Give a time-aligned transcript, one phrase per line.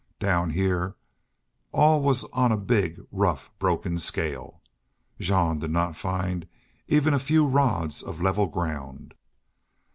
[0.19, 0.95] Down here
[1.71, 4.59] all was on a big, rough, broken scale.
[5.19, 6.47] Jean did not find
[6.87, 9.13] even a few rods of level ground.